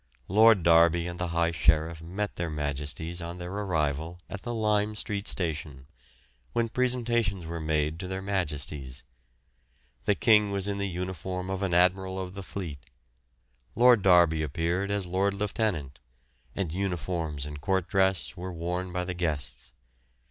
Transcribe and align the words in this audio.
Lord 0.27 0.63
Derby 0.63 1.05
and 1.05 1.19
the 1.19 1.27
High 1.27 1.51
Sheriff 1.51 2.01
met 2.01 2.35
their 2.35 2.49
Majesties 2.49 3.21
on 3.21 3.37
their 3.37 3.51
arrival 3.51 4.17
at 4.31 4.43
Lime 4.47 4.95
Street 4.95 5.27
Station, 5.27 5.85
when 6.53 6.69
presentations 6.69 7.45
were 7.45 7.59
made 7.59 7.99
to 7.99 8.07
their 8.07 8.19
Majesties. 8.23 9.03
The 10.05 10.15
King 10.15 10.49
was 10.49 10.67
in 10.67 10.79
the 10.79 10.87
uniform 10.89 11.51
of 11.51 11.61
an 11.61 11.75
Admiral 11.75 12.17
of 12.19 12.33
the 12.33 12.41
Fleet; 12.41 12.79
Lord 13.75 14.01
Derby 14.01 14.41
appeared 14.41 14.89
as 14.89 15.05
Lord 15.05 15.35
Lieutenant, 15.35 15.99
and 16.55 16.71
uniforms 16.73 17.45
and 17.45 17.61
court 17.61 17.87
dress 17.87 18.35
were 18.35 18.51
worn 18.51 18.91
by 18.91 19.03
the 19.03 19.13
guests. 19.13 19.71